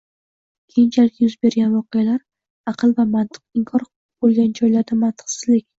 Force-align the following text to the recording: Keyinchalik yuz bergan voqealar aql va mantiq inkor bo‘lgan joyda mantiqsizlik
Keyinchalik 0.71 1.19
yuz 1.25 1.35
bergan 1.47 1.75
voqealar 1.79 2.25
aql 2.75 2.99
va 3.01 3.09
mantiq 3.15 3.47
inkor 3.63 3.89
bo‘lgan 4.25 4.55
joyda 4.63 5.03
mantiqsizlik 5.07 5.69